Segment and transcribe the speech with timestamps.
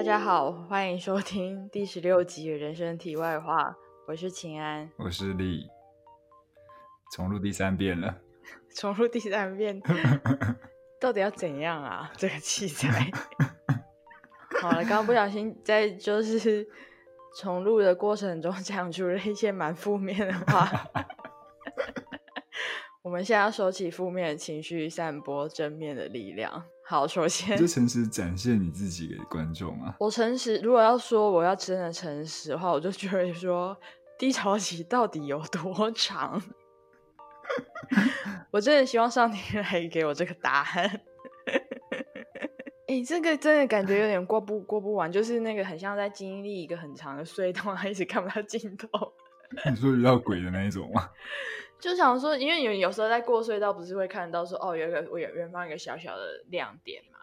[0.00, 3.64] 大家好，欢迎收听第十六集《人生题外话》，
[4.06, 5.68] 我是秦安，我是李，
[7.12, 8.16] 重录第三遍了，
[8.74, 9.78] 重录第三遍，
[10.98, 12.10] 到底要怎样啊？
[12.16, 13.10] 这个器材，
[14.62, 16.66] 好了，刚刚不小心在就是
[17.36, 20.66] 重录的过程中讲出了一些蛮负面的话。
[23.02, 26.64] 我们现在要收起负面的情绪，散播正面的力量。
[26.90, 29.94] 好，首先就诚实展现你自己给观众啊。
[30.00, 33.78] 我诚实，如果要说我要真的诚实的话，我就觉得说
[34.18, 36.42] 低潮期到底有多长？
[38.50, 41.00] 我真的希望上天 来给我这个答案。
[42.88, 48.88] 哎、欸，这个真的感觉有点过不过不完，就是那个很像在经历一个很长的隧道，还一直看不到尽头。
[49.70, 51.08] 你说遇到鬼的那一种吗？
[51.80, 57.18] 就想说，因为有有时候在过隧道，不是会看到说，哦，有一个我有远方一个小小的亮点嘛。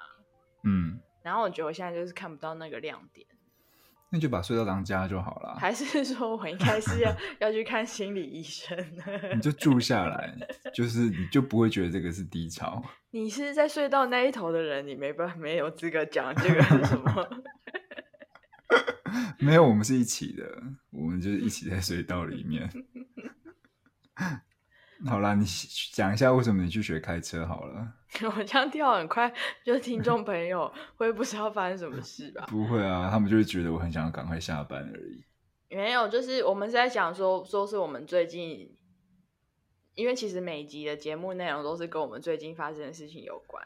[0.63, 0.99] 嗯。
[1.23, 3.27] 然后我觉得我现在就是看不到那个亮点。
[4.09, 5.57] 那就把隧道当家就好了。
[5.59, 8.77] 还是说我应该是要 要去看心理医生？
[9.35, 10.33] 你就住下来，
[10.73, 12.81] 就是你就不会觉得这个是低潮。
[13.11, 17.27] 你是在隧道那一头的人，你没办没有资格讲这个是什么。
[19.39, 22.69] 没有，我们是一起的，我们就是一起在隧道里面。
[25.05, 25.45] 好啦，你
[25.93, 27.93] 讲一下为什么你去学开车好了。
[28.35, 29.31] 我这样跳很快，
[29.63, 32.45] 就是听众朋友会不知道发生什么事吧？
[32.49, 35.23] 不会啊，他们就会觉得我很想要赶快下班而已。
[35.69, 38.75] 没有，就是我们是在讲说，说是我们最近，
[39.93, 43.61] 因为其实每一集的节目内容都是跟我们最近发生的事情有关，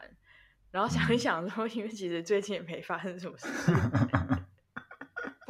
[0.70, 3.48] 然后想一想说，因为其实最近也没发生什么事。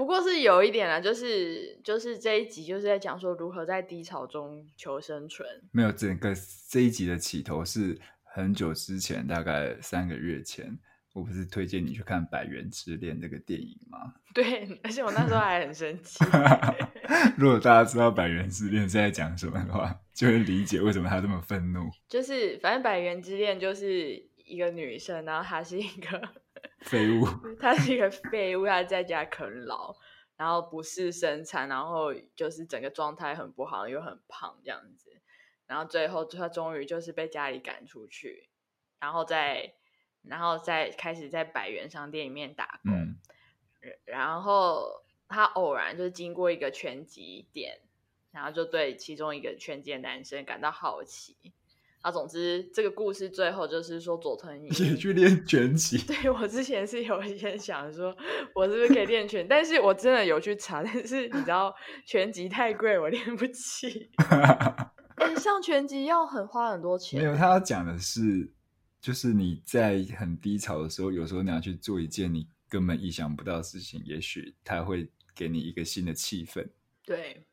[0.03, 5.49] 不过是有一点啦，就是就是这一集就是在讲说如何在低潮中求生存。
[5.71, 6.35] 没有，整个
[6.69, 10.77] 这一集的起头是很久之前，大概三个月前，
[11.13, 14.13] 我不是推荐你去看《百元之恋》这个电影吗？
[14.35, 16.19] 对，而且我那时候还很生气。
[17.39, 21.89] 如果大家知道《百元之恋》是在讲什么的话，就会理解为什么他这么愤怒。
[22.09, 26.21] 就是反正《百元之恋》就是一个女生，然后她是一个。
[26.83, 27.25] 废物，
[27.61, 29.95] 他是一个废物，他在家啃老，
[30.43, 35.23] 然后不是生产，然后就是整个状态很不好，又很胖这样子，
[35.69, 38.49] 然后最后他终于就是被家里赶出去，
[38.99, 39.75] 然后再
[40.25, 43.21] 然后再开始在百元商店里面打工，嗯、
[44.05, 47.79] 然后他偶然就是经过一个拳击店，
[48.33, 51.53] 然后就对其中一个拳击的男生感到好奇。
[52.03, 55.97] 啊，总之这个故事最后就是说佐藤 也去练拳击。
[56.05, 58.15] 对，我之前是有一些想说，
[58.57, 59.47] 我是不是可以练拳？
[59.49, 61.73] 但是我真的有去查，但是你知道
[62.05, 64.11] 拳击太贵，我练不起。
[64.19, 67.21] 欸、上拳击要很花很多钱。
[67.21, 68.53] 没有，他要讲的是，
[69.01, 76.67] 就是你在很低潮的时候，有时候你要去做一件你根本意想不到的事情，也许他会给你一个新的气氛。
[77.07, 77.47] 对，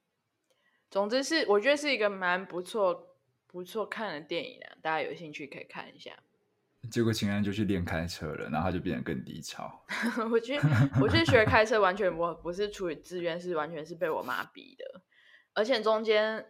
[0.90, 3.06] 总之是我觉得是一个蛮不错。
[3.52, 6.12] 不错看的电影啊，大家有兴趣可以看一下。
[6.90, 9.84] 结果秦安就去练开车了，然后他就变得更低潮。
[10.32, 10.58] 我去，
[11.02, 15.02] 我去学开车，完全不不是出于自愿，是完全是被我妈逼的。
[15.54, 16.46] 而且中间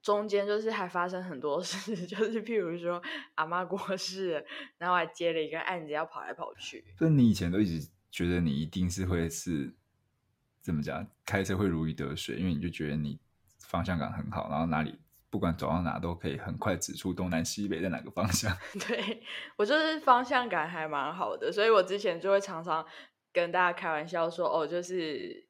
[0.00, 3.02] 中间就是还发生很多事， 就是譬如说
[3.34, 4.46] 阿妈过世，
[4.76, 6.84] 然后还接了一个案子要跑来跑去。
[6.96, 9.74] 所以你以前都一直觉得你一定是会是
[10.60, 13.18] 怎么讲，开车会如鱼得水，因为你就觉得你
[13.58, 14.96] 方向感很好，然后哪里。
[15.30, 18.56] 不管走到哪都可以很快指出东南西北在哪个方向。
[18.86, 19.22] 对，
[19.56, 22.86] 我就是方向感还蛮好的，所以我之前就会常常
[23.32, 25.46] 跟大家开玩笑说，哦，就是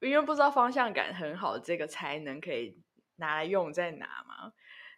[0.00, 2.82] 因为不知道方向感很好，这个才能可以
[3.16, 4.52] 拿来用在哪嘛。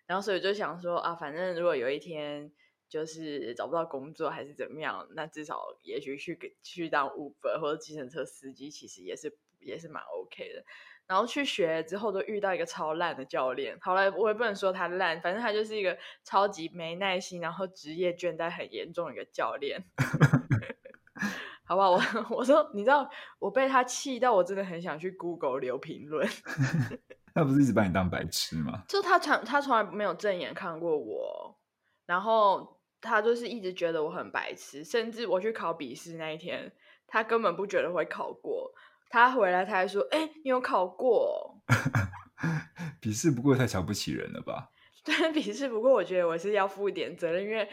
[0.06, 2.50] 然后所以就想说啊，反正如果有一天
[2.88, 10.64] 就是找不到工作还是怎么样，那至少也许去去当 Uber 或者计程车司机，其实也是也是蛮 OK 的。
[11.08, 13.76] 然后去学之后，都遇到一个超烂的教练。
[13.80, 19.82] 好了，我也不能说他烂，反正他就是一个超级没耐心，然后职业倦怠很严重的一个教练。
[21.64, 21.90] 好不好？
[21.90, 22.00] 我
[22.38, 23.08] 我说，你知道，
[23.38, 26.28] 我被他气到，我真的很想去 Google 留评论。
[27.34, 28.84] 他不是一直把你当白痴吗？
[28.88, 31.58] 就他从他从来没有正眼看过我，
[32.06, 36.72] 然后他就是一直觉得我很白痴，甚至我去考笔试那一天，
[37.06, 38.72] 他根本不觉得会考过。
[39.10, 41.56] 他回来，他还说：“哎、欸，你有考过？
[43.00, 44.70] 笔试不过太瞧不起人了吧？”
[45.04, 47.66] 对，笔试不过，我觉得我是要负一点责任，因为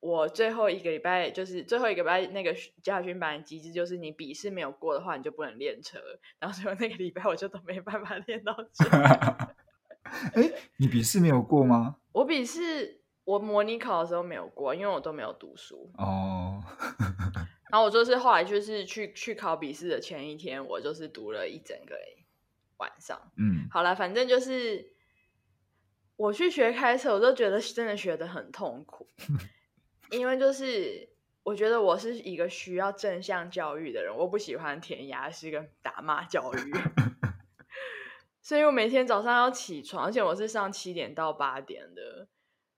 [0.00, 2.52] 我最后一个礼拜就是最后一个礼拜那个
[2.82, 5.98] 驾训班的机制，就是你笔试没有过的话，你就不能练车。
[6.40, 8.88] 然后所以那个礼拜我就都没办法练到车。
[10.34, 11.96] 哎、欸，你笔试没有过吗？
[12.12, 15.92] 我笔试我模拟考的时候没有过，因为我都没有读书。
[15.98, 16.60] 哦。
[17.70, 21.96] 然后我就是后来就是去去考笔试的前一天，我就是读了一整个
[22.78, 23.30] 晚上。
[23.36, 24.92] 嗯，好了，反正就是
[26.16, 29.06] 我去学开车，我都觉得真的学的很痛苦，
[30.10, 31.08] 因为就是
[31.44, 36.74] 我觉得我是一个需要正向教育的人，我不喜欢填鸭式跟打骂教育，
[38.42, 42.28] 所以我每天早上要起床，而且我是上七点到八点的。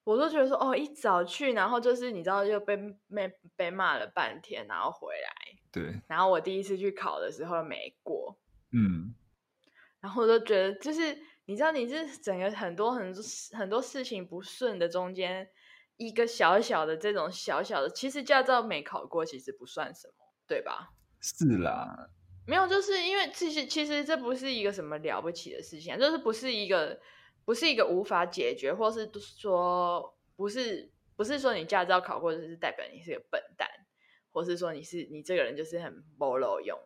[0.04, 5.30] 我都觉得说哦，一早去，然后就是你知道，就被被被骂了半天，然后回来。
[5.70, 6.00] 对。
[6.08, 8.36] 然后我第一次去考的时候没过。
[8.72, 9.14] 嗯。
[10.00, 13.22] 然后我都觉得，就是你知道，你是整个很多很多
[13.52, 15.48] 很多事情不顺的中间，
[15.96, 20.14] 一个小小的这种小小的，其实驾照没考过，其实不算什么，
[20.48, 20.90] 对吧？
[21.20, 22.10] 是啦。
[22.44, 26.98] 没有，就是因为其实其实这不是一个什么了不起的事情，就是不是一个。
[27.44, 33.68] 不是一个无法解决，或是说不是不是说你驾照考过就是代表你是个笨蛋，
[34.32, 36.78] 或是说你是你这个人就是很没路用，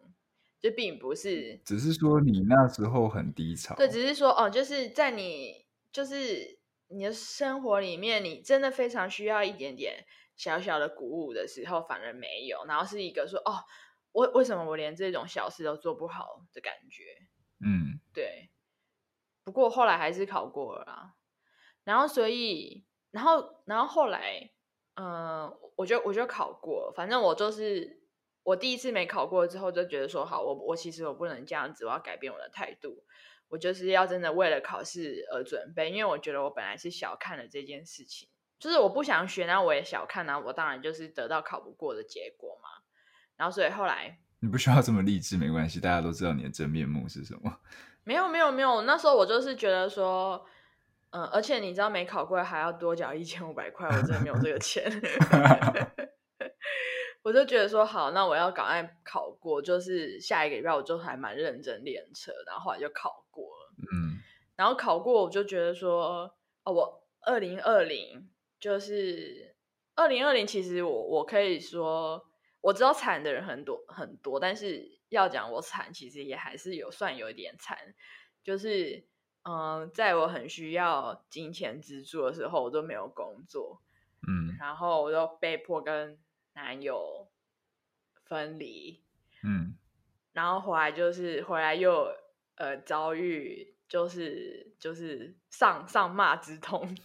[0.60, 3.74] 就并不是，只是说你那时候很低潮。
[3.76, 6.58] 对，只是说哦，就是在你就是
[6.88, 10.04] 你的生活里面，你真的非常需要一点点
[10.36, 13.64] 小小的鼓舞的时候，反而没有，然后是一个说哦，
[14.12, 17.04] 为为什么我连这种小事都做不好的感觉？
[17.64, 18.50] 嗯，对。
[19.46, 21.14] 不过后来还是考过了啦，
[21.84, 24.50] 然后所以，然后然后后来，
[24.96, 28.02] 嗯、我就我就考过，反正我就是
[28.42, 33.04] 我第一次没考过之后就觉得说，好，我我其实我不能这样子，我要改变我的态度，
[33.46, 38.28] 我就是要真的为了考试而准备，因为我觉得我本来是小看了这件事情，
[38.58, 42.82] 就是我不想学，然后我也小看，然后我当然就是得到考不过的结果嘛，
[43.36, 47.60] 然后所以后来你不需要这么励志，没关系，大家都知道你的真面目是什么。
[48.06, 50.46] 没有没有没有，那时候我就是觉得说，
[51.10, 54.88] 嗯，而且你知道没考过还要多缴一千五百块，我真的没有这个钱，
[57.22, 64.22] 我就觉得说好，那我要赶快考过，就是下一个礼拜我就还蛮认真练车，然后后来就考过了，嗯，
[64.54, 66.30] 然后考过我就觉得说，
[66.62, 68.30] 哦，我二零二零
[68.60, 69.56] 就是
[69.96, 72.24] 二零二零，其实我我可以说
[72.60, 74.94] 我知道惨的人很多很多，但是。
[75.08, 77.76] 要讲我惨，其实也还是有算有一点惨，
[78.42, 79.06] 就是
[79.42, 83.82] 嗯，在我很需要金钱支柱的时候，我都没有工作，
[84.26, 86.18] 嗯，然后我就被迫跟
[86.54, 87.28] 男友
[88.24, 89.02] 分离，
[89.44, 89.76] 嗯，
[90.32, 92.08] 然后回来就是回来又
[92.56, 96.96] 呃遭遇就是就是上上骂之痛。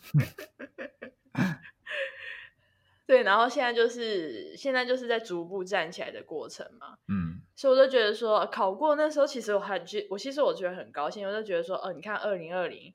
[3.06, 7.21] 对，然后现在就是现在就是在逐步站起来的过程嘛，嗯，
[7.62, 12.92] 所以我就觉得说考过那时候，其实我还觉我其实我觉得很高兴，我就觉得说，哦，你看二零二零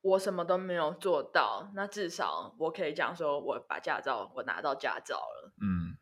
[0.00, 5.98] 我什么都没有做到，那至少我可以讲说，我把驾照我拿到驾照了，嗯，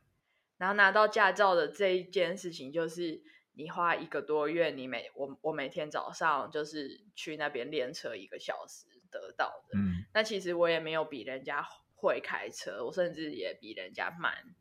[0.57, 3.21] 然后拿到驾照的这一件事情，就是
[3.55, 11.67] 你花一个多月，你每我我每天早上就是去那边练车一个小时得到的，嗯，那其实我也没有比人家。
[11.99, 14.55] 会开车，我甚至也比人家慢。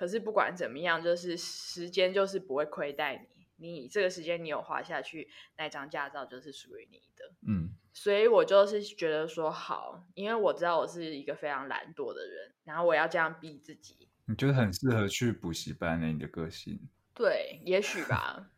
[0.00, 3.70] 可是不管怎么样，就是时间就是不会亏待你。
[3.82, 7.34] 你这个时间你有花下去，那张驾照就是属于你的。
[7.46, 14.08] 嗯，所以我就是觉得说好，因为我知道我是一个非常懒惰的人，然后我要这样逼自己。
[14.24, 16.06] 你觉得很适合去补习班呢？
[16.06, 16.80] 你的个性？
[17.12, 18.48] 对，也许吧。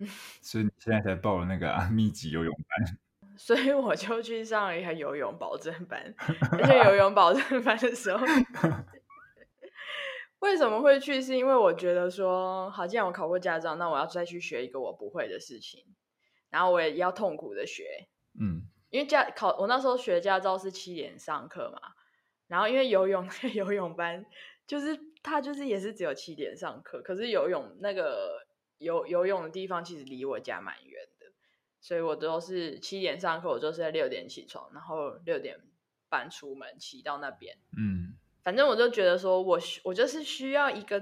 [0.42, 2.98] 所以你现在才报了那个啊，密集游泳班。
[3.38, 6.14] 所以我就去上了一个游泳保证班，
[6.52, 8.26] 而且游泳保证班的时候，
[10.40, 11.22] 为什么会去？
[11.22, 15.84] 是因为我觉得说，好，既然我考过驾照，那我要再去学一个我不会的事情，
[16.50, 21.80] 然后我也要痛苦的学，嗯，因为驾考我那时候学驾照是七点上课嘛，
[22.48, 24.26] 然后因为游泳那个 游泳班
[24.66, 28.46] 就是他就是也是只有七点上课，可是游泳那个
[28.78, 31.26] 游游泳的地方其实离我家蛮远的。
[31.82, 35.58] 所以我都是七点上课，我就是在六点起床，然后六点
[36.10, 37.56] 半出门骑到那边。
[37.74, 38.09] 嗯，
[38.42, 41.00] 反正我就觉得说我，我我就是需要一个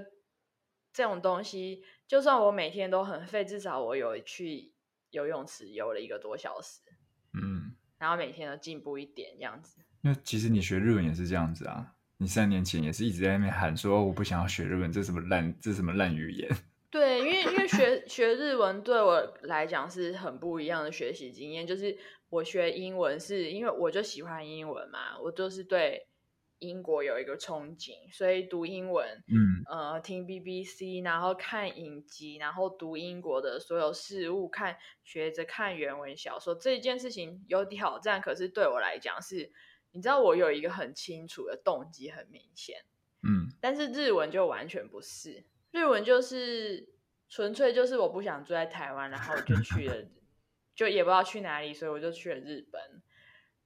[0.93, 4.73] 这种东西，就算我每天都很废，至少我有去
[5.11, 6.81] 游泳池游了一个多小时。
[7.35, 9.81] 嗯，然后每天都进步一点这样子。
[10.01, 11.95] 那其实你学日文也是这样子啊？
[12.17, 16.51] 你三年前也是一直在那边喊说我不想要学日文，这什么烂，这什么烂语言。
[16.91, 21.65] 对，因为因为学学日文对我来讲是很不一样的学习经验。
[21.65, 21.97] 就是
[22.31, 26.08] 我学英文是因为我就喜欢英文嘛，我就是对
[26.59, 39.53] 英国有一个憧憬，所以读英文，嗯，呃，听 BBC，然后看影集，然后读英国的所有事物，看学着看原文小说，这一件事情有挑战，可是对我来讲是，
[39.93, 42.85] 你知道我有一个很清楚的动机，很明显，
[43.23, 45.45] 嗯，但是日文就完全不是。
[45.71, 46.89] 日文就是
[47.29, 50.09] 纯粹就是我不想住在台湾，然后我就去了，
[50.75, 52.81] 就也不知道去哪里，所以我就去了日本。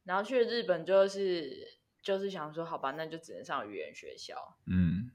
[0.04, 4.56] 然后去了日本就是就是想说，好吧，那就只能上语言学校。
[4.66, 5.11] 嗯，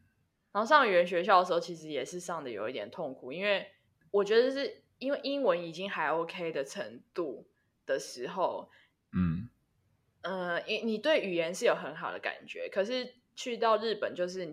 [0.53, 3.70] 然后上语言学校的时候，其实也是上的有一点痛苦，因为
[4.10, 7.46] 我觉得是因为英文已经还 OK 的程度
[7.86, 8.72] 的时候，
[9.12, 9.50] 嗯，
[10.22, 14.46] 呃，你你对语言是有很好的感觉，可是去到日本就是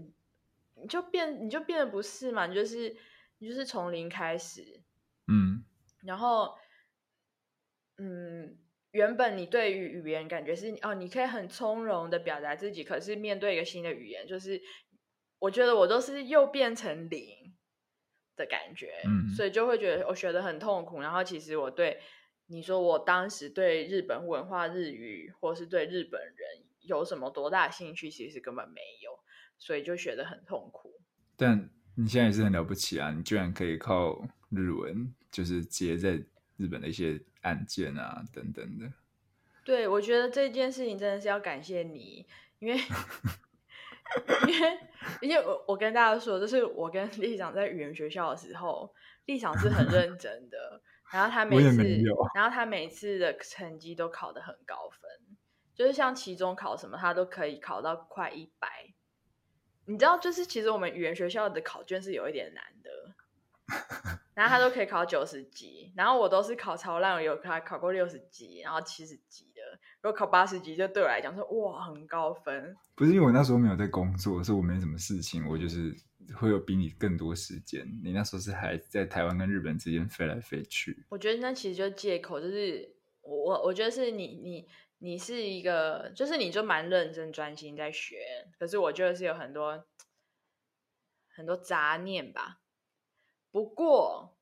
[0.75, 2.97] 你就变你就变得不是嘛，你就是
[3.39, 4.83] 你就是从零开始，
[5.29, 5.65] 嗯，
[6.03, 6.59] 然后
[7.99, 8.59] 嗯。
[8.95, 14.63] 原本你对于语言感觉是哦，你可以很从容的表达自己，可是面对一个新的语言，就是
[15.41, 17.53] 我觉得我都是又变成零
[18.37, 21.01] 的感觉，嗯，所以就会觉得我学的很痛苦。
[21.01, 21.99] 然后其实我对
[22.47, 29.11] 你说，我当时对日本文化、日语，或是对日本人有什么多大兴趣，其实根本没有，
[29.59, 31.01] 所以就学的很痛苦。
[31.37, 36.13] 但你现在也是很了不起啊，你居然可以靠日文，就是接在
[36.57, 37.21] 日本的一些。
[37.45, 38.93] 案件啊，等等的。
[39.65, 42.27] 对，我觉得这件事情真的是要感谢你，
[42.59, 42.77] 因为
[44.47, 44.79] 因为
[45.23, 51.83] 因为我我跟大家说，就是我跟立长在语言学校的时候，立长是很认真的，然后他每次，
[52.35, 55.11] 然后他每次的成绩都考得很高分，
[55.75, 58.93] 就是像期中考什么，他都可以考到快一百。
[59.87, 63.15] 你知道，就是其实我们语言学校的考卷是有一点难的。
[64.35, 69.63] 然后他都可以考九十级，然后我都是考超烂，我有考考过六十级，然后七十级的。
[70.01, 72.77] 如果考八十级，就对我来讲说哇，很高分。
[72.97, 75.95] 不是因为我那时候没有在工作，是我没什么事情，我就是
[76.37, 77.87] 会有比你更多时间。
[78.03, 81.05] 你那时候是还在台湾跟日本之间飞来飞去。
[81.09, 88.17] 我觉得那其实就是借口，就是我我我觉得是你你你是一个，就是你就蛮认真专心在学，
[88.59, 89.85] 可是我觉得是有很多
[91.29, 92.61] 很多杂念吧。
[93.55, 94.37] 不过，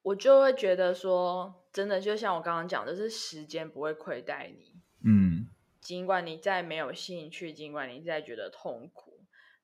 [0.00, 4.80] 我就会觉得说，真的就像我刚刚讲的，是时间不会亏待你。
[5.04, 5.48] 嗯，
[5.82, 9.20] 尽管你再没有兴趣，尽管你再觉得痛苦，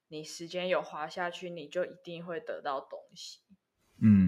[0.09, 3.41] 你时间有花下去，你就一定会得到东西。
[4.03, 4.27] 嗯。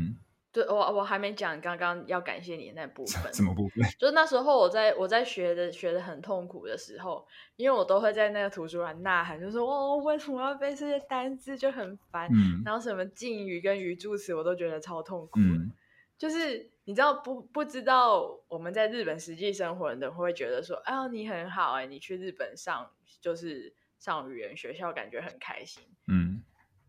[0.53, 3.33] 对，我我还没讲刚刚要感谢你的那部分。
[3.33, 3.85] 什么部分？
[3.99, 7.27] 就是那时候我在我在学的学的很痛苦的时候，
[7.57, 12.29] 因为我都会在那个图书馆呐喊，就说哦，为什么要背这些单字，就很烦。
[12.33, 12.63] 嗯。
[12.65, 15.39] 然后什么敬语跟语助词，我都觉得超痛苦。
[15.39, 15.71] 嗯。
[16.19, 22.91] 就是你知道不不知道我们在日本实际生活的人会会觉得说，啊，你很好哎，你去日本上
[23.23, 25.83] 就是上语言学校，感觉很开心。
[26.09, 26.30] 嗯。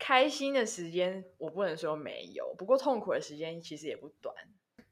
[0.04, 4.34] 开心的时间我不能说没有，不过痛苦的时间其实也不短。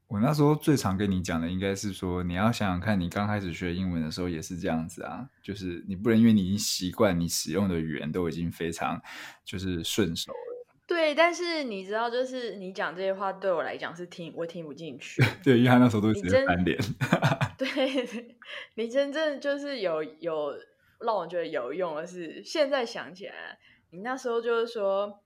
[0.06, 9.02] 我那时候最常跟你讲的应该是说，你要想想看，你刚开始学英文的时候也是这样子啊，就是你不能因为你已经习惯，你使用的语言都已经非常
[9.44, 10.66] 就是顺手了。
[10.86, 15.20] 对，但是你知道，就是你讲这些话对我来讲是听我听不进去。
[15.42, 16.78] 对，因为他那时候都直接翻脸。
[17.58, 18.36] 对，
[18.76, 20.56] 你真正就是有有
[21.00, 23.58] 让我觉得有用的是，现在想起来。
[23.90, 25.22] 你那时候就是说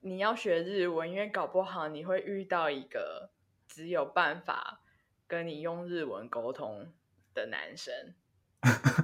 [0.00, 3.30] 你要学日文，因为搞不好你会遇到一个
[3.68, 4.80] 只有办法
[5.26, 6.92] 跟你用日文沟通
[7.34, 7.94] 的男生，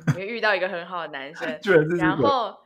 [0.08, 1.60] 你会遇到一个很好的男生，
[1.98, 2.58] 然后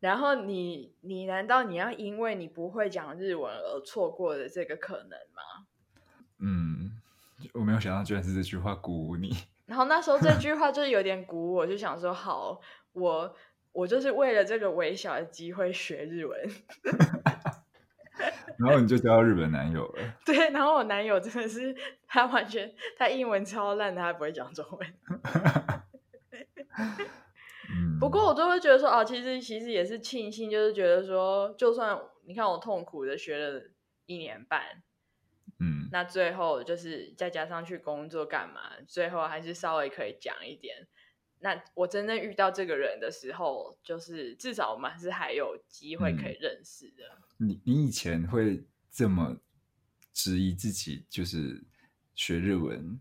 [0.00, 5.66] 然后你你难道你要因为你不会讲日文而错过的这个可能吗？
[6.38, 7.00] 嗯，
[7.52, 9.36] 我没有想到居然是这句话鼓舞你。
[9.66, 12.60] 然后那时候这句话就是有点鼓舞我，就想说好
[12.94, 13.36] 我。
[13.74, 16.40] 我就是为了这个微小的机会学日文，
[18.56, 20.14] 然后你就交到日本男友了。
[20.24, 21.74] 对，然后我男友真的是
[22.06, 24.94] 他完全他英文超烂的，他不会讲中文。
[27.98, 33.60] 不过我就会觉得说哦，其实其实也是庆幸，就是觉得说，就算你看我痛苦的学了
[34.06, 34.84] 一年半，
[35.58, 40.86] 嗯，那最后就是再加上去工作干嘛，最后还是稍微可以讲一点。
[41.44, 47.04] 那我真正遇到这个人的时候，就是至少我们还是还有机会可以认识的。
[47.38, 49.36] 嗯、你你以前会这么
[50.14, 51.62] 质疑自己，就是
[52.14, 52.98] 学日文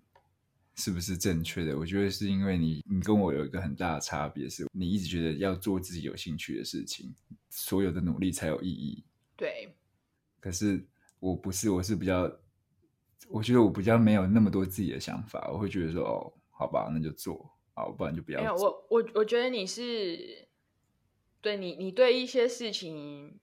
[0.76, 1.78] 是不是正确的？
[1.80, 7.16] 我觉得是因为你你跟我有一个很大的差别，是你一直觉得要做自己有兴趣的事情，
[7.50, 9.06] 所有的努力才有意义。
[9.38, 9.74] 对。
[10.42, 10.86] 可是
[11.20, 12.30] 我不是，我是比较，
[13.30, 17.50] 我觉得我比较没有那么多自己的想法，我会觉得说，哦，好吧，那就做。
[17.74, 18.40] 好，不然就不要。
[18.40, 20.48] 没有，我我我觉得你是
[21.42, 23.40] 对你，你对一些事情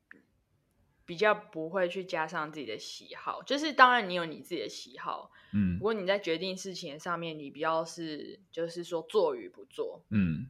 [1.04, 3.42] 比较不会去加上自己的喜好。
[3.42, 5.76] 就是当然你有你自己的喜好，嗯。
[5.78, 10.46] 不过你在决定事情上面，你比较是就是说做与不做，嗯。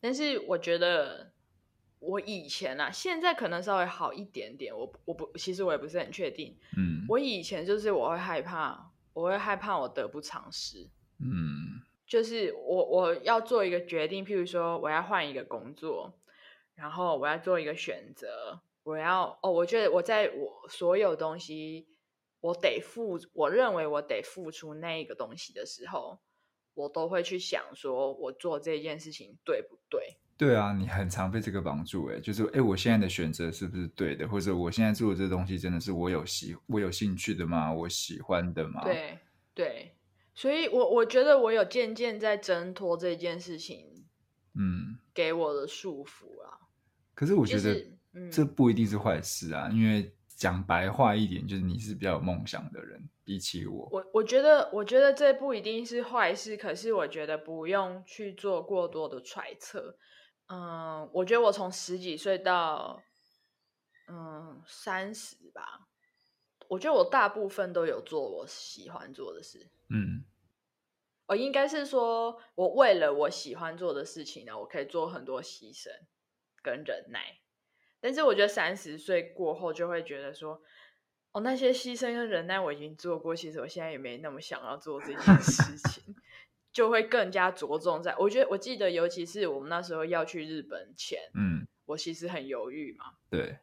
[0.00, 1.32] 但是我觉得
[2.00, 4.76] 我以前啊，现在可能稍微好一点点。
[4.76, 6.58] 我我不，其实我也不是很确定。
[6.76, 10.90] 嗯，我以前就是我会害怕，我会害怕我得不偿失。
[11.20, 11.80] 嗯，
[12.12, 16.12] 就是我我要做一个决定，譬如说我要换一个工作，
[16.74, 21.88] 然后我要做一个选择，我要哦，我觉得我在我所有东西，
[22.42, 26.18] 我得付，我认为我得付出那一个东西的时候，
[26.74, 30.18] 我都会去想说，我做这件事情对不对？
[30.36, 34.28] 对啊，你很常被这个绑住，哎，就是哎，我现在的选择是不是对的？
[34.28, 37.72] 或者我现在做的这东西真的是我有喜我有兴趣的吗？
[37.72, 38.82] 我喜欢的吗？
[38.84, 39.18] 对
[39.54, 39.94] 对，
[40.34, 44.06] 所以我我觉得我有渐渐在挣脱这件事情，
[44.54, 46.58] 嗯，给我的束缚啊。
[47.14, 59.96] 可是我觉得，这不一定是坏事啊，嗯、因为讲白话一点，就是你是比较有梦想的人，比起我，我我觉得，我觉得这不一定是坏事，可是我觉得不用去做过多的揣测。
[60.48, 63.02] 嗯，我觉得我从十几岁到
[64.08, 65.62] 嗯三十吧，
[66.72, 69.68] 我觉得我大部分都有做我喜欢做的事。
[69.90, 70.24] 嗯，
[71.26, 75.90] 我应该是说，我为了我喜欢做的事情呢，我可以做很多牺牲
[76.62, 77.40] 跟忍耐。
[78.00, 80.62] 但是我觉得三十岁过后就会觉得说，
[81.32, 86.16] 哦，那些牺牲跟忍耐我已经做过，其实我现在也没那么想要做这件事情。
[86.72, 93.16] 就会更加着重在，我觉得我记得，尤其是我们那时候要去日本前，嗯，我其实很犹豫嘛。
[93.28, 93.58] 对，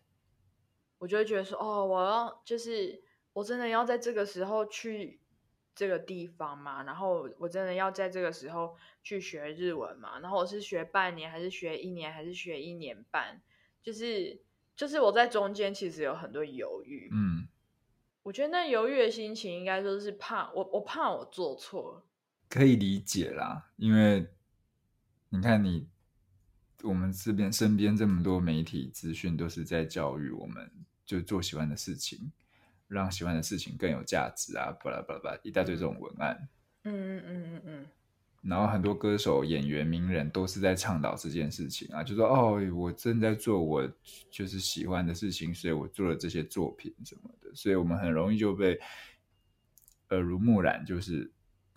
[1.00, 3.02] 我就会觉得说，哦，我要就是
[3.34, 5.20] 我真的要在这个时候去
[5.74, 13.42] 这个地方嘛，然后我真的要在这个时候去学日文嘛，然后我是学半年还是学一年还是学一年半，
[13.82, 14.42] 就是
[14.76, 17.48] 就是我在中间其实有很多犹豫，嗯，
[18.24, 22.06] 我觉得那犹豫的心情应该说是怕我，我怕我做错。
[22.50, 24.28] 可以理解啦，因为
[25.30, 25.88] 你看你，
[26.84, 30.72] 我们这边身边这么多媒体资讯都是在教育我们，
[31.10, 32.32] 就做喜欢的事情，
[32.88, 36.48] 让喜欢的事情更有价值啊，巴拉巴拉巴拉一大堆这种文案。
[36.84, 37.86] 嗯嗯嗯嗯嗯。
[38.44, 43.92] 然后很多歌手、演员、名人都是在倡导这件事情啊，就说哦，我正在做我
[44.30, 48.80] 就是喜欢的事情，所以我做了这些作品什么的，所以我们很容易就被
[50.10, 51.32] 耳濡目染，就是。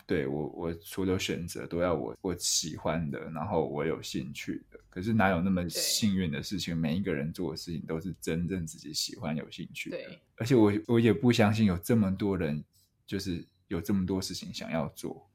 [0.05, 4.79] 对我，我所有选择都要我我喜欢的，然后我有兴趣的。
[4.89, 6.75] 可是哪有那么幸运的事情？
[6.75, 9.97] 每一个人做的事情都是真正自己喜欢、有兴趣的。
[9.97, 12.63] 对，而且我我也不相信有这么多人，
[13.05, 15.27] 就是有这么多事情想要做。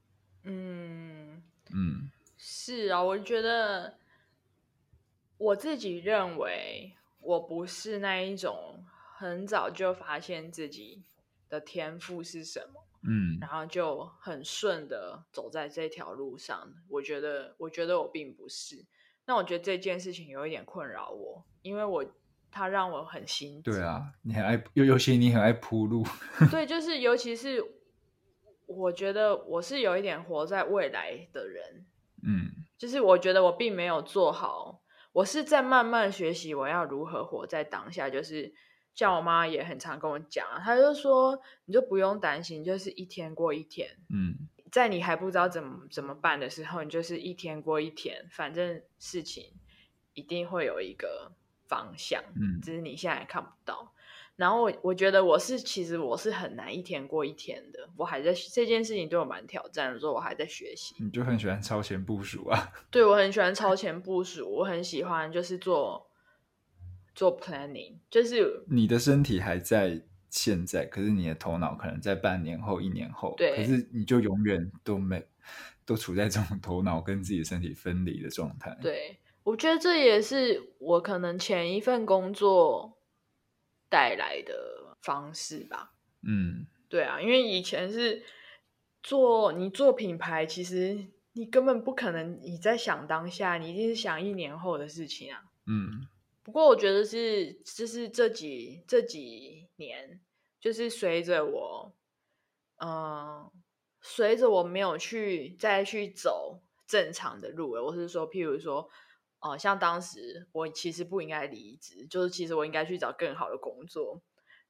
[0.44, 3.98] 嗯嗯，是啊，我觉得
[5.38, 8.84] 我自己认为我不是那一种
[9.16, 11.02] 很早就发现自己
[11.48, 12.84] 的天赋是什么。
[13.02, 16.72] 嗯，然后就很顺的走在这条路上。
[16.88, 18.84] 我觉得，我觉得我并不是。
[19.24, 22.04] 那我觉得这件事情有一点困扰我，因为我
[22.50, 23.70] 它让我很心急。
[23.70, 26.04] 对啊，你很爱，尤尤其你很爱铺路。
[26.50, 27.62] 对，就是尤其是
[28.66, 31.86] 我觉得我是有一点活在未来的人。
[32.22, 34.82] 嗯，就是我觉得我并没有做好，
[35.12, 38.54] 我是在慢慢学习我要如何活在当下，就是。
[38.98, 43.88] 像我妈也很常跟我讲，她就说，你就不用担心，就是一天过一天。
[44.12, 44.34] 嗯，
[44.72, 49.52] 在你还不知道怎么怎么办的时候，你就是一天过一天，反正事情
[50.14, 51.30] 一定会有一个
[51.68, 53.94] 方向，嗯，只是你现在还看不到。
[54.34, 60.96] 然后我我觉得我是其实我是很难一天过一天的，我还在这件事情对我蛮挑战的，说我还在学习。
[60.98, 62.72] 你就很喜欢超前部署啊？
[62.90, 66.07] 对，我很喜欢超前部署，我很喜欢就是做。
[67.18, 70.00] 做 planning 就是你的身体还在
[70.30, 73.34] 现在，可是你的头脑可能在半年后、一年后。
[73.36, 75.26] 对，可是你就永远都没
[75.84, 78.78] 都处在这种头脑跟自己的身体分离的状态。
[78.80, 82.96] 对，我觉得这也是我可能前一份工作
[83.88, 85.94] 带来的方式吧。
[86.22, 88.22] 嗯，对啊，因为以前是
[89.02, 95.42] 做你做品牌，其实你根本不可能你在想当下，你一定是想一年后的事情啊。
[95.66, 96.06] 嗯。
[96.48, 100.18] 不过我觉得是，就是这几这几年，
[100.58, 101.94] 就是随着我，
[102.76, 103.52] 嗯，
[104.00, 108.88] 随着我没有去再去走正常的路，我是说，譬如说，
[109.40, 114.22] 呃，像当时我其实不应该离职，就是其实我应该去找更好的工作，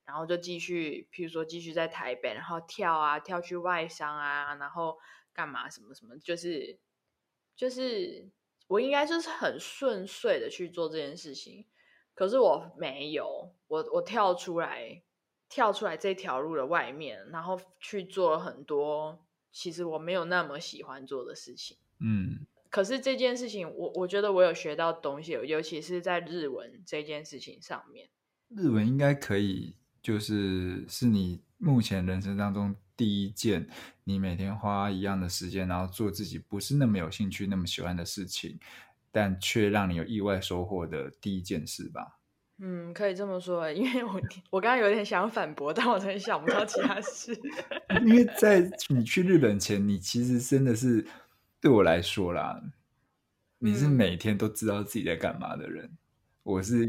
[0.04, 4.98] 然后就继续，譬如说继续在台北，然后跳啊跳去外商啊，然后
[5.32, 6.80] 干嘛什么什么，就是
[7.54, 8.32] 就是。
[8.68, 11.66] 我应该就是很顺遂的去做这件事情，
[12.14, 15.02] 可是我没有，我我跳出来，
[15.48, 21.78] 跳出来这条路的外面，然后去做了很多其实我没有那么喜欢做的事情。
[22.00, 28.10] 嗯，可是这件事情，我我觉得我有学到东西，尤其是在日文这件事情上面。
[28.48, 33.66] 日文应该可以，就是是你目前人生当中第一件
[34.02, 38.58] 你每天花一样的时间，然后做自己不是那么有兴趣、那么喜欢的事情，
[39.12, 42.18] 但却让你有意外收获的第一件事吧。
[42.60, 47.32] 嗯，可以这么说，因为我 我刚刚有点想反驳，但我真想不到其他事。
[48.04, 51.06] 因为在你去日本前，你其实真的是
[51.60, 52.60] 对我来说啦，
[53.58, 55.84] 你是每天都知道自己在干嘛的人。
[55.84, 55.98] 嗯、
[56.42, 56.86] 我是，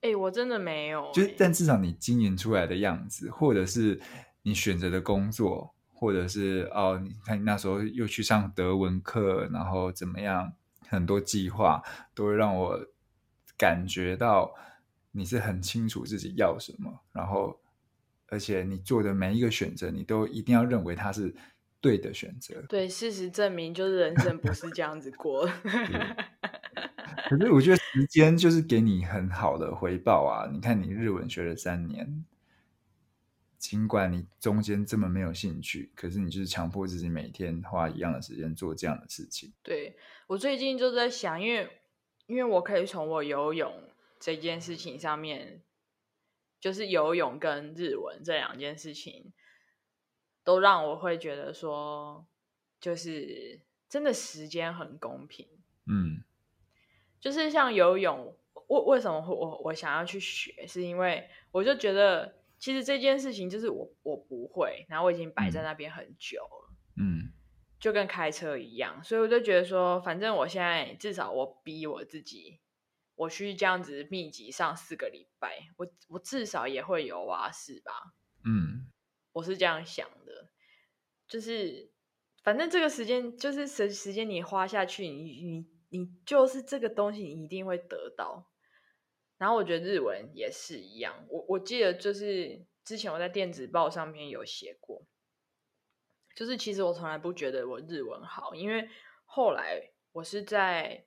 [0.00, 4.00] 哎、欸，我真的没有、欸，就是，但至少你经营出来的样子，或者是
[4.42, 10.52] 你选择的工作，或者是哦，你看你那时候又去上德文课，然后怎么样，
[10.88, 11.82] 很多计划
[12.14, 12.86] 都会让我
[13.56, 14.54] 感觉到。
[15.12, 17.58] 你是很清楚自己要什么，然后，
[18.28, 21.34] 而且你做的每一个选择，你都一定要认为它是
[21.80, 22.62] 对的选择。
[22.68, 25.50] 对，事实证明，就是人生不是这样子过。
[27.28, 30.48] 可是我觉得时间就是给你很好的回报啊！
[30.52, 32.24] 你看，你日文学了三年，
[33.60, 39.52] 尽管你中间这么没有兴趣，可是你就是强迫自己每天花一样的时间做这样的事情。
[39.62, 39.96] 对，
[40.26, 41.70] 我最近就在想，因为
[42.26, 43.84] 因为我可以从我游泳。
[44.22, 45.62] 这件事情上面，
[46.60, 49.32] 就是游泳跟日文这两件事情，
[50.44, 52.26] 都让我会觉得说，
[52.78, 55.48] 就是真的时间很公平。
[55.86, 56.22] 嗯，
[57.18, 58.36] 就是像游泳，
[58.68, 66.76] 为为什么我我想要去学，是因为我就觉得，其实这件事情就是我我不会，然后我已经摆在那边很久了。
[66.96, 67.32] 嗯，
[67.80, 72.60] 就跟开车一样，所以我就觉得说，反正我现在至少我逼我自己。
[73.16, 77.92] 我去这样子密集上四个礼拜，我我至少也会有蛙式吧？
[78.46, 78.90] 嗯，
[79.32, 80.50] 我是这样想的，
[81.28, 81.92] 就是
[82.42, 88.49] 反正这个时间就是时时间你花下去，你你你就是这个东西你一定会得到。
[89.40, 95.02] 然后我觉得日文也是一样，我我记得就是之前我在电子报上面有写过，
[96.36, 98.88] 就是其实我从来不觉得我日文好，因为
[99.24, 101.06] 后来我是在。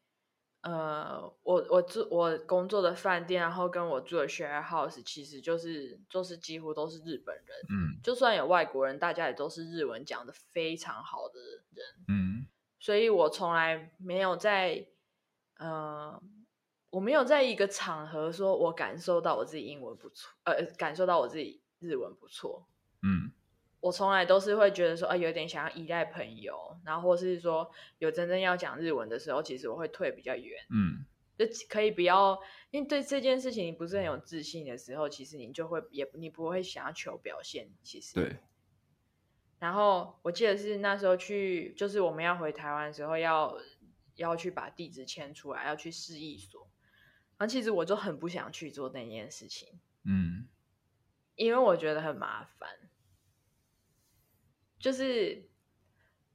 [0.66, 11.38] 呃，我我住我工作的饭店，然后跟我住的 share house，其实就是就是几乎都是日本人，嗯，就算有外国人，大家也都是日文讲的非常好的
[11.74, 12.48] 人，嗯，
[12.80, 14.88] 所以我从来没有在
[15.58, 16.18] 呃，
[16.94, 22.68] 我没有在一个场合说我感受到我自己英文不错，呃，感受到我自己日文不错，
[23.02, 23.32] 嗯。
[23.80, 31.04] 我从来都是会觉得说，啊，有点想要依赖朋友，然后或是说有真正要讲日文的时候，其实我会退比较远，嗯，
[31.38, 38.38] 就可以不要，因为对这件事情你不是很有自信的时候，其实你就会也你不会想要求表现，其实对。
[39.60, 43.58] 然后我记得是那时候去，就是我们要回台湾的时候要，
[44.16, 46.70] 要要去把地址签出来，要去市役所，
[47.38, 50.48] 然后其实我就很不想去做那件事情，嗯，
[51.36, 52.70] 因为我觉得很麻烦。
[54.80, 55.50] 就是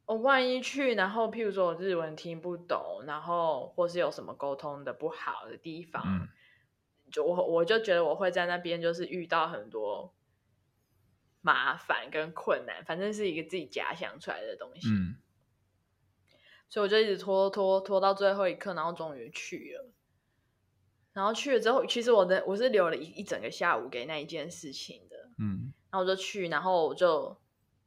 [0.07, 6.29] 我万一去，然后譬如说我日文听不懂，然后或是有什么沟通的不好的地方，嗯、
[7.13, 10.15] 就我我就觉得我会在那边就是遇到很多
[11.43, 14.89] 麻烦跟困难，反正是一个自己假想出来的东西。
[14.89, 15.17] 嗯、
[16.71, 19.93] 所以我就一直拖拖拖到最后一刻，然后终于去了。
[21.19, 25.17] 然后去了之后，其实我的我是留了一一整个下午给那一件事情的。
[25.39, 27.37] 嗯，然后我就去，然后我就。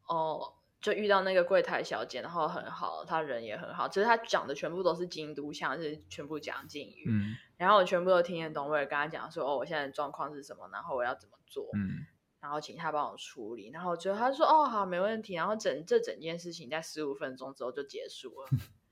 [0.08, 3.88] 哦，就遇到那个柜台小姐，然后很好，她人也很好。
[3.88, 7.06] 其实她讲的全部都是京都腔，是全部讲敬语。
[7.08, 11.70] 嗯，然后我全部都听得懂，我也跟她讲说，哦，我现在的状况是什么，然后我要怎么做。
[11.76, 12.06] 嗯，
[12.42, 13.70] 然后请她帮我处理。
[13.70, 15.36] 然后最后她说，哦，好，没问题。
[15.36, 18.50] 然后整这整件事情在十五分钟之后就结束了。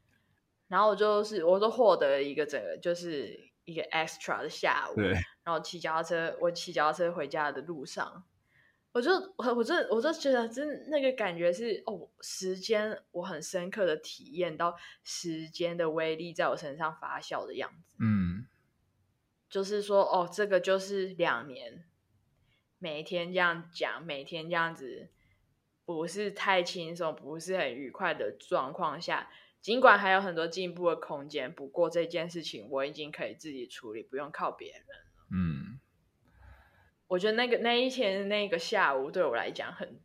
[0.70, 4.96] 然后我就是，我就获得了一个整个就是一个 extra 的下午。
[4.96, 5.12] 对。
[5.44, 8.24] 然后骑脚踏车，我骑脚踏车回家的路上。
[8.92, 17.98] 我就我我就我就觉得，真那个感觉是哦，时间我很深刻的体验到时间的威力在我身上发酵的样子。
[18.00, 18.48] 嗯，
[19.48, 21.86] 就是说哦，这个就是两年，
[22.80, 25.10] 每天这样讲，每天这样子，
[25.86, 29.30] 不是太轻松，不是很愉快的状况下，
[29.62, 35.06] 尽管还有很多进步的空间，不过这件事情我已经可以自己处理，不用靠别人了。
[35.32, 35.80] 嗯。
[37.08, 40.00] 我觉得那个那一天那个下午对我来讲很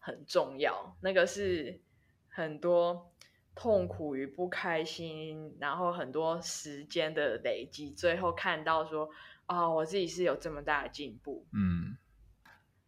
[0.00, 1.80] 很重要，那个是
[2.28, 3.14] 很多
[3.54, 9.08] 痛苦与不开心，然后很多时间的累积，最后看到说
[9.46, 11.46] 啊、哦，我自己是有这么大的进步。
[11.52, 11.96] 嗯，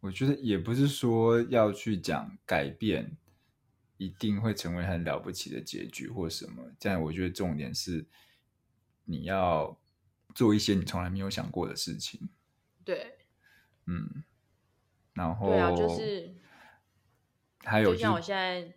[0.01, 3.15] 我觉得也不是说要去讲改变
[4.01, 6.71] 一定会成为很了不起的结局或什么。
[6.79, 8.07] 这样，我觉得重点是
[9.05, 9.79] 你要
[10.33, 12.27] 做一些你从来没有想过的事情。
[12.83, 13.15] 对，
[13.85, 14.23] 嗯，
[15.13, 16.33] 然后对啊，就是
[17.63, 18.73] 还有、就像我现在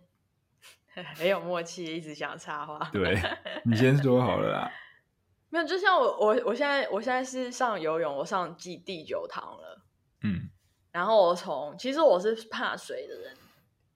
[1.15, 2.77] 很有默契，一直想插话。
[2.91, 3.19] 对，
[3.65, 4.71] 你先说好了啦。
[5.49, 9.83] 没有，就像我我我现在我现在是上游泳，我上第第九堂了。
[10.21, 10.51] 嗯，
[10.91, 13.37] 然后我从其实我是怕水的人。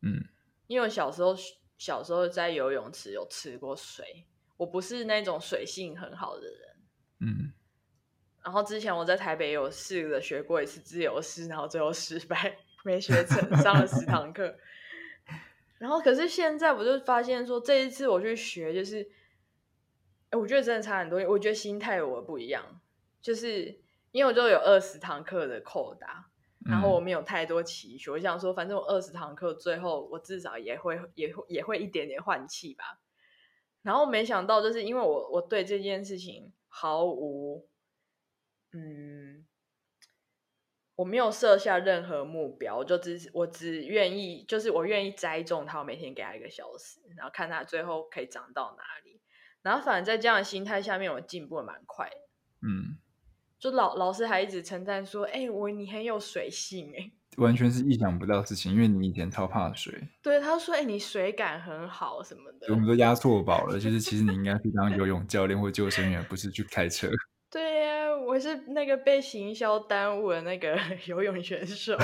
[0.01, 0.25] 嗯。
[0.69, 1.35] 因为我小时候
[1.79, 6.75] 小时候在游泳池有吃过水，我不是那种水性很好的人。
[7.21, 7.51] 嗯，
[8.43, 14.55] 然后之前我在台北有试着学过一次自由式，然后最后失败，没学成，上了十堂课。
[15.79, 19.01] 然后可是现在我就发现说，这一次我去学，就是，
[20.29, 21.19] 哎，我觉得真的差很多。
[21.27, 22.79] 我觉得心态我不一样，
[23.19, 26.28] 就是因为我就有二十堂课的扣打。
[26.69, 32.99] 然后我没有太多期许，我想说，反正我二十堂课，最后我至少也会也会也会一点点换气吧。
[33.81, 37.67] 然后没想到，就是因为我我对这件事情毫无，
[38.73, 39.47] 嗯，
[40.95, 49.21] 我没有设下任何目标，我就只我只愿意，就是我愿意栽种它，我每天给它一个小时，然后看它最后可以长到哪里。
[49.61, 52.15] 然后反正在这样的心态下面，我进步的蛮快的。
[52.67, 52.99] 嗯。
[53.59, 59.93] 就老老师还一直称赞说：“哎、欸，我你很有水性哎， 完全是意想不到的事情，因为你以前超怕水。”
[60.23, 67.09] 对，他说：“哎、欸，你水感很好什么的。”我们都押错宝了， 就是其实你应该去当游泳教练或救生员，不是去开车。
[67.51, 71.97] 对呀、啊，我是那个被行销耽误的那个游泳选手。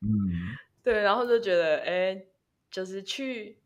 [0.00, 0.08] 嗯，
[0.82, 2.26] 对，然后就觉得哎、欸，
[2.70, 3.58] 就是去，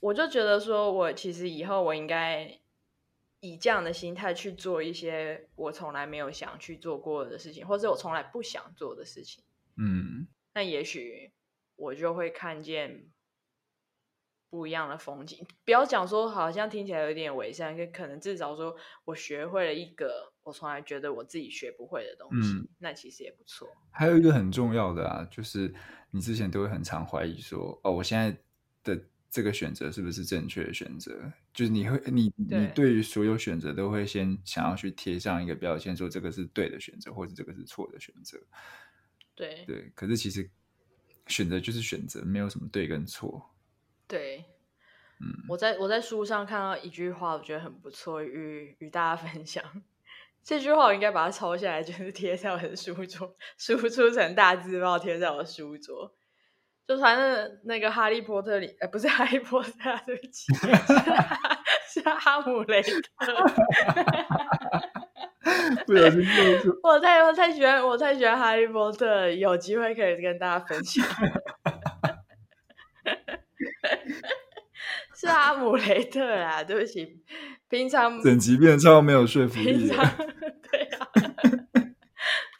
[0.00, 2.58] 我就觉得说我其实以后我应该。
[3.40, 9.44] 以这样的心态去做一些我从来没有想去做过的事情，或者我从来不想做的事情。
[9.76, 11.32] 嗯，那也许
[11.76, 13.06] 我就会看见
[14.50, 15.46] 不一样的风景。
[15.64, 23.68] 不要讲说好像听起来有点伪善，可能至少说我学会了一个我从来觉得我自己学不会的东西，嗯，那其实也不错。
[23.92, 25.72] 还有一个很重要的啊，就是
[26.10, 28.36] 你之前都会很常怀疑说，哦，我现在
[28.82, 29.00] 的。
[29.30, 31.32] 这个选择是不是正确的选择？
[31.52, 38.38] 就是你会，你你对于所有选择都会先想要去贴上一个标签，说这个是对的选择，或者这个是错的选择。
[39.34, 40.50] 对对，可是其实
[41.26, 43.54] 选择就是选择，没有什么对跟错。
[44.06, 44.44] 对，
[45.20, 49.62] 嗯，我在我在书上看到一句话，我觉得很不错，与与大家分享。
[50.42, 56.17] 这句话我应该把它抄下来，就是贴在我的书桌， 输出成大字报贴在我的书桌。
[56.88, 59.70] 就反正那个哈利波特里，呃，不是哈利波特，
[60.06, 60.46] 对不起，
[61.86, 62.88] 是哈姆雷特。
[65.86, 66.74] 不小心说出。
[66.82, 71.04] 我太我太喜欢我太喜欢哈利波特，有机会可以跟大家分享。
[75.14, 77.20] 是哈姆雷特啊，对不起，
[77.68, 79.76] 平常整集变超没有说服力。
[79.76, 80.06] 平常
[80.70, 81.06] 对啊，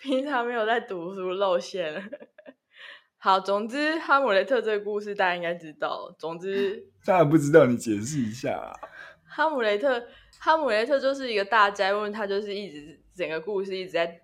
[0.03, 2.11] 平常没有在读书露馅。
[3.21, 6.15] 好，总之哈姆雷特这个故事大家应该知道。
[6.21, 8.73] 总之， 大家不知道，你解释一下啊。
[9.29, 10.01] 哈姆雷特，
[10.39, 14.21] 哈姆雷特就是一个大灾问，他就是一直整个故事一直在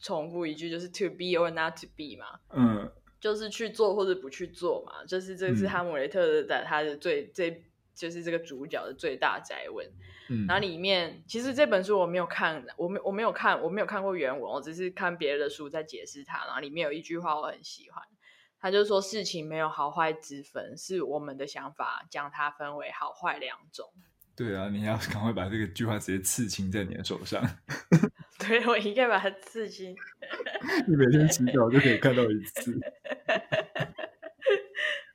[0.00, 2.40] 重复一句，就是 to be or not to be 嘛。
[2.50, 5.04] 嗯，就是去做或者不去做嘛。
[5.06, 9.86] 就是这是哈姆雷特的他的最最就是这个主角的最大宅问。
[10.28, 16.44] 嗯，然后里面其实这本书我没有看，我没我没有看，我没有看过原文，我只是看别人的书在解释它。
[16.46, 18.02] 然后里面有一句话我很喜欢。
[18.64, 23.86] 他就说：“事情没有好坏之分，是我们的想法将它分为好坏两种。”
[24.34, 27.46] 对啊，你要赶快把这个句话直接刺青在你的手上。
[28.40, 29.94] 对，我应该把它刺青。
[30.88, 32.80] 你每天洗澡就可以看到一次。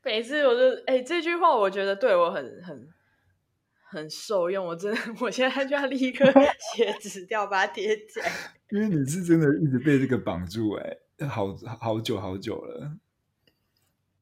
[0.03, 2.87] 每次我就哎、欸，这句话我觉得对我很很
[3.89, 4.63] 很受用。
[4.63, 6.23] 我真的，我现在就要立刻
[6.75, 8.31] 写纸条把它贴起来。
[8.69, 11.47] 因为你是真的一直被这个绑住、欸，哎，好
[11.81, 12.95] 好久好久了。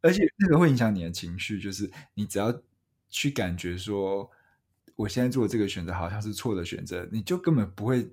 [0.01, 2.61] 而且那个会影响你的情绪，就是你只要
[3.09, 4.29] 去感觉说，
[4.95, 8.07] 我现在做的这个选择好像是错的选择，你就根本不会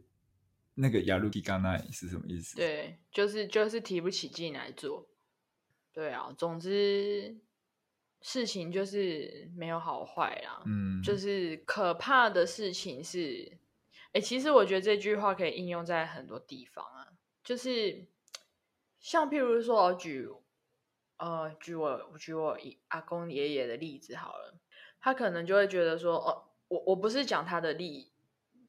[0.75, 2.57] 那个雅鲁基刚奈是什么意思？
[2.57, 5.09] 对，就是就是提不起劲来做。
[5.93, 7.37] 对啊，总之
[8.23, 10.63] 事情就是没有好坏啦。
[10.67, 13.59] 嗯，就是可怕的事情是，
[14.13, 17.13] 哎，其实我觉得这句话可以应用在很多地方啊，
[17.45, 18.07] 就是
[18.99, 20.29] 像譬如说，我举。
[21.25, 22.59] 呃，举我举我
[22.89, 24.61] 阿公爷爷的例子好了，
[25.01, 28.13] 他可能就会觉得说，哦，我我不是讲他的例，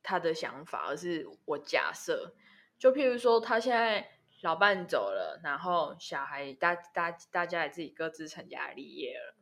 [0.02, 2.34] 他的想法，而是我假设，
[2.80, 9.36] 就譬如说，他现在老伴走了，然后小孩大大大家也自己各自成家立业了，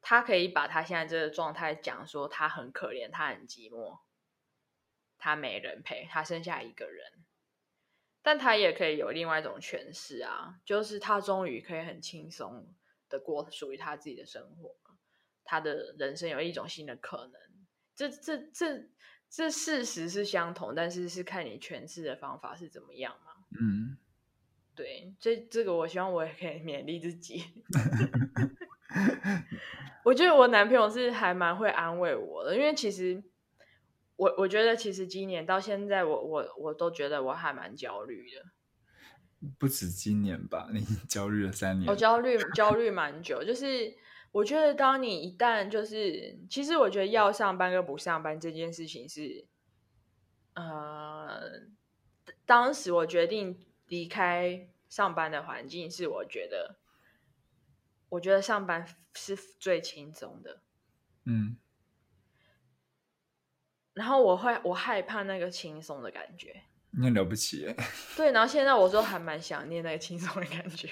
[0.00, 3.98] 他可以把他现在这个状态讲说他很可怜，他很寂寞，
[5.18, 7.12] 他没人陪，他剩下一个人。
[8.22, 12.66] 但他也可以有另外一种诠释啊，就是他终于可以很轻松
[13.08, 14.76] 的过属于他自己的生活，
[15.42, 17.40] 他的人生有一种新的可能。
[17.96, 18.88] 这这这
[19.28, 23.32] 这事实是相同，但是是看你诠释的方法是怎么样嘛。
[23.58, 23.96] 嗯，
[24.74, 27.44] 对，这这个我希望我也可以勉励自己。
[30.04, 33.22] 我觉得我男朋友是还蛮会安慰我的，因为其实。
[34.20, 38.44] 我我觉得其实今年到现在我，我我我都觉得我还蛮焦虑的。
[39.58, 41.90] 不止今年吧，你焦虑了三年。
[41.90, 43.96] 我焦虑焦虑蛮久，就是
[44.30, 49.46] 我觉得当你一旦就是，其实我觉得要上班跟不上班这件事情是，
[50.52, 51.40] 呃，
[52.44, 56.76] 当时我决定离开上班的环境，是我觉得，
[58.10, 60.60] 我觉得上班是最轻松的。
[61.24, 61.56] 嗯。
[64.00, 66.62] 然后我会，我害怕那个轻松的感觉。
[66.92, 67.76] 你很了不起耶。
[68.16, 70.88] 对，然后现在我都还蛮想念那个轻松的感觉，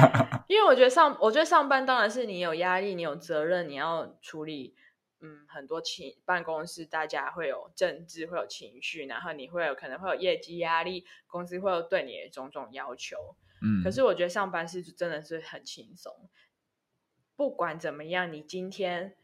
[0.48, 4.74] 因为我觉得上，我觉得上班当然是你有压力，你有责任，你要处理，
[5.20, 13.36] 嗯，很多情办公室大家会有政治，会有情绪，然后你会有可能会有业绩压力，公司会有对你的种种要求。
[13.60, 16.10] 嗯，可是我觉得上班是真的是很轻松，
[17.36, 19.14] 不管怎么样，你今天。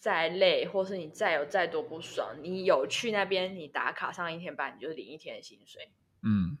[0.00, 5.92] 再累，或是你再有再多不爽，你有去那边，你打卡上一天班，你就领一天的薪水。
[6.22, 6.56] 嗯。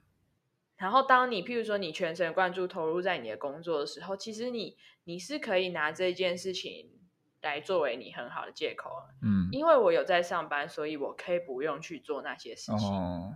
[0.76, 6.90] 然后，当你譬如说你全神贯注投入在你的工作的时候，其实你你是可以拿这件事情
[7.40, 8.90] 来作为你很好的借口。
[9.22, 9.48] 嗯。
[9.50, 12.88] 因为我有在上班，所以我可以不用去做那些事情。
[12.88, 13.34] 哦。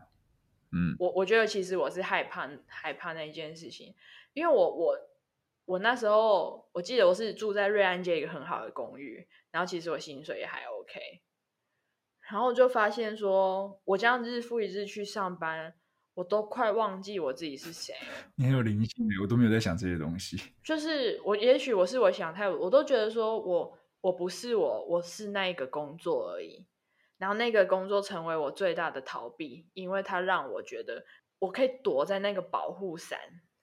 [0.71, 0.95] 嗯。
[0.99, 3.95] 我我觉得其实我是害怕害怕那一件事情，
[4.35, 4.99] 因为我我
[5.65, 9.27] 我那时候我记得我是住在瑞安街一个很好的公寓。
[9.55, 11.01] 然后其实我薪水也还 OK，
[12.29, 15.73] 然后我就发现说，我这样日复一日去上班，
[16.15, 17.95] 我都快忘记我自己是谁。
[18.35, 20.37] 你很有灵性，我都没有在想这些东西。
[20.65, 26.67] 就是我，也许我是我想太，我都觉得说我我不是我，我是那一个工作而已。
[27.17, 31.07] 然后那个工作成为我最大的逃避，因为它让我觉得
[31.39, 33.21] 我可以躲在那个保护伞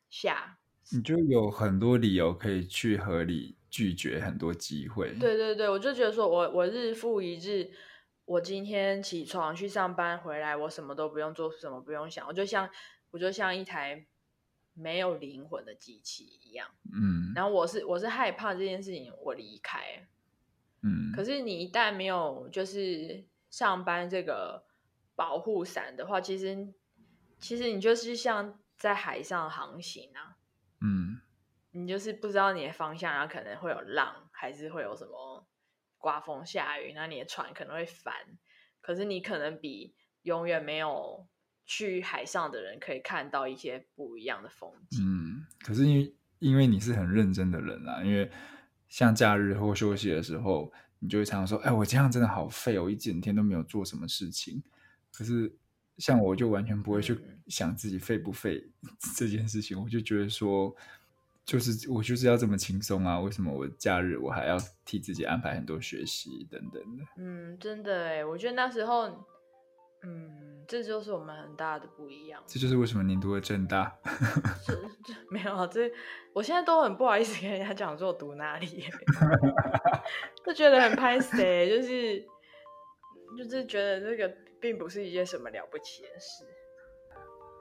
[0.10, 0.61] 下。
[0.90, 5.14] 你就有很多理由可以去合理拒绝很多机会。
[5.14, 7.72] 对对对，我就觉得说我，我我日复一日，
[8.26, 12.70] 我今天起床去上班回来，我什么都不用做，什么不用想，我就像
[13.12, 14.06] 我就像一台
[14.74, 16.68] 没有灵魂的机器一样。
[16.92, 17.32] 嗯。
[17.34, 19.80] 然后我是我是害怕这件事情我离开。
[20.82, 21.14] 嗯。
[21.16, 24.66] 可是你一旦没有就是上班这个
[25.16, 26.74] 保护伞的话，其实
[27.40, 30.36] 其实你就是像在海上航行啊。
[30.82, 31.22] 嗯，
[31.72, 35.48] 你就是不知道你的方向，然后可能会有浪，还是会有什么
[35.98, 38.14] 刮风下雨，那你的船可能会翻。
[38.82, 41.28] 可是你可能比永远没有
[41.66, 45.04] 去海上的人可以看到一些不一样的风景。
[45.04, 48.32] 嗯，可是因为因为你是很认真的人啊，因为
[48.90, 54.64] 像假日或休息的时候，你就会常常说：“哎，我这样真的好废，我一整天都没有做什么事情。”
[55.14, 55.56] 可是。
[55.98, 58.64] 像我就完全不会去想自己废不废
[59.16, 60.76] 这件事情，我就觉得说，
[61.46, 63.20] 就是我就是要这么轻松啊！
[63.20, 67.04] 为什么我假日我还要替自己安排很多学习等等的？
[67.18, 69.08] 嗯，真的哎，我觉得那时候，
[70.04, 72.42] 嗯，这就是我们很大的不一样。
[72.48, 73.96] 这就是为什么您读了正大。
[75.30, 75.92] 没有这，
[76.34, 78.86] 我现在都很不好意思跟人家讲说我读哪里，
[80.46, 82.26] 就觉得很拍谁，就是
[83.38, 84.34] 就是觉得这个。
[84.62, 86.46] 并不是一件什么了不起的事。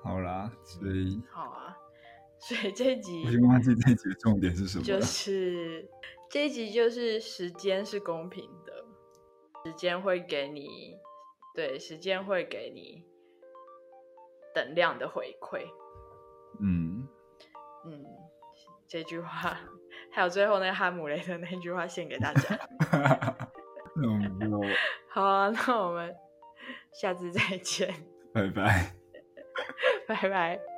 [0.04, 1.76] 好啦，所以好啊，
[2.38, 4.84] 所以这一集我已经忘记这一集的重点是什么。
[4.84, 5.88] 就是
[6.30, 8.84] 这一集就是时间是公平的，
[9.64, 10.96] 时间会给你，
[11.54, 13.04] 对，时间会给你
[14.54, 15.66] 等量的回馈。
[16.60, 17.08] 嗯
[17.84, 18.04] 嗯，
[18.86, 19.58] 这句话
[20.12, 22.58] 还有最后那个哈姆雷特那句话献给大家。
[24.02, 24.40] 嗯，
[25.12, 26.14] 好啊，那我们。
[26.92, 27.92] 下次再见，
[28.32, 28.92] 拜拜，
[30.08, 30.69] 拜拜。